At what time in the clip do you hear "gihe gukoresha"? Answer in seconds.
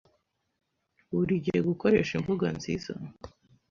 1.45-2.11